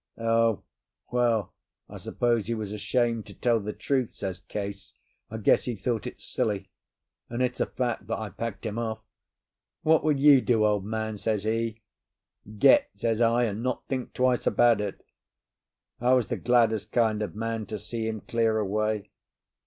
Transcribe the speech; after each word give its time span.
"O! 0.17 0.63
well, 1.11 1.53
I 1.87 1.97
suppose 1.97 2.47
he 2.47 2.55
was 2.55 2.71
ashamed 2.71 3.27
to 3.27 3.35
tell 3.35 3.59
the 3.59 3.71
truth," 3.71 4.11
says 4.13 4.39
Case; 4.39 4.95
"I 5.29 5.37
guess 5.37 5.65
he 5.65 5.75
thought 5.75 6.07
it 6.07 6.19
silly. 6.19 6.71
And 7.29 7.43
it's 7.43 7.59
a 7.59 7.67
fact 7.67 8.07
that 8.07 8.17
I 8.17 8.29
packed 8.31 8.65
him 8.65 8.79
off. 8.79 9.03
'What 9.83 10.03
would 10.03 10.19
you 10.19 10.41
do, 10.41 10.65
old 10.65 10.85
man?' 10.85 11.19
says 11.19 11.43
he. 11.43 11.83
'Get,' 12.57 12.89
says 12.95 13.21
I, 13.21 13.43
'and 13.43 13.61
not 13.61 13.85
think 13.87 14.13
twice 14.13 14.47
about 14.47 14.81
it.' 14.81 15.05
I 15.99 16.13
was 16.13 16.29
the 16.29 16.35
gladdest 16.37 16.91
kind 16.91 17.21
of 17.21 17.35
man 17.35 17.67
to 17.67 17.77
see 17.77 18.07
him 18.07 18.21
clear 18.21 18.57
away. 18.57 19.11